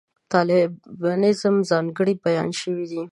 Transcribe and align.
د 0.03 0.03
طالبانیزم 0.33 1.55
ځانګړنې 1.69 2.13
بیان 2.25 2.49
شوې 2.61 2.85
دي. 2.91 3.03